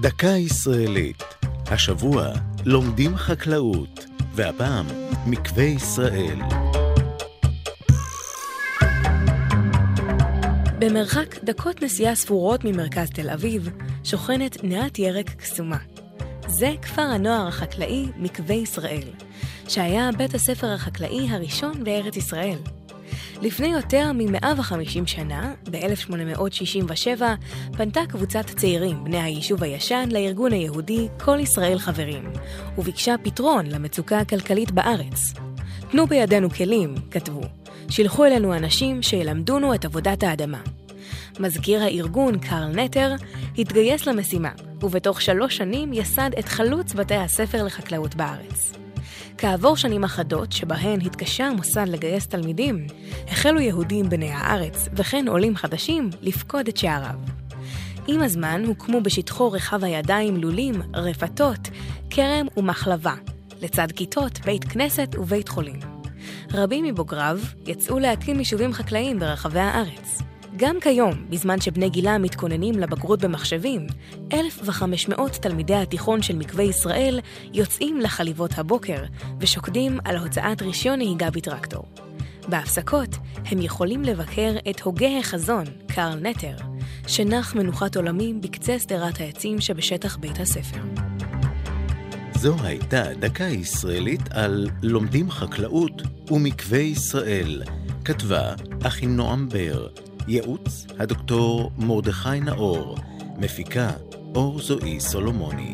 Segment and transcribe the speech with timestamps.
[0.00, 1.22] דקה ישראלית.
[1.66, 2.32] השבוע
[2.64, 4.86] לומדים חקלאות, והפעם
[5.26, 6.38] מקווה ישראל.
[10.78, 13.70] במרחק דקות נסיעה ספורות ממרכז תל אביב,
[14.04, 15.78] שוכנת נעת ירק קסומה.
[16.48, 19.08] זה כפר הנוער החקלאי מקווה ישראל,
[19.68, 22.58] שהיה בית הספר החקלאי הראשון בארץ ישראל.
[23.42, 27.22] לפני יותר מ-150 שנה, ב-1867,
[27.76, 32.30] פנתה קבוצת צעירים בני היישוב הישן לארגון היהודי כל ישראל חברים,
[32.78, 35.32] וביקשה פתרון למצוקה הכלכלית בארץ.
[35.90, 37.42] תנו בידינו כלים, כתבו.
[37.90, 40.60] שילחו אלינו אנשים שילמדונו את עבודת האדמה.
[41.40, 43.14] מזכיר הארגון, קרל נטר,
[43.58, 44.50] התגייס למשימה,
[44.82, 48.72] ובתוך שלוש שנים יסד את חלוץ בתי הספר לחקלאות בארץ.
[49.38, 52.86] כעבור שנים אחדות, שבהן התקשה המוסד לגייס תלמידים,
[53.28, 57.14] החלו יהודים בני הארץ, וכן עולים חדשים, לפקוד את שעריו.
[58.06, 61.68] עם הזמן הוקמו בשטחו רחב הידיים לולים, רפתות,
[62.10, 63.14] כרם ומחלבה,
[63.62, 65.80] לצד כיתות, בית כנסת ובית חולים.
[66.52, 70.22] רבים מבוגריו יצאו להקים יישובים חקלאיים ברחבי הארץ.
[70.60, 73.86] גם כיום, בזמן שבני גילם מתכוננים לבגרות במחשבים,
[74.32, 77.20] 1,500 תלמידי התיכון של מקווה ישראל
[77.52, 79.04] יוצאים לחליבות הבוקר
[79.40, 81.84] ושוקדים על הוצאת רישיון נהיגה בטרקטור.
[82.48, 83.08] בהפסקות
[83.44, 86.56] הם יכולים לבקר את הוגה החזון, קרל נטר,
[87.06, 90.80] שנח מנוחת עולמים בקצה שדרת העצים שבשטח בית הספר.
[92.34, 97.62] זו הייתה דקה ישראלית על לומדים חקלאות ומקווה ישראל.
[98.04, 99.88] כתבה אחינועם בר,
[100.28, 102.96] ייעוץ הדוקטור מרדכי נאור,
[103.36, 103.90] מפיקה
[104.34, 105.72] אור זועי סולומוני.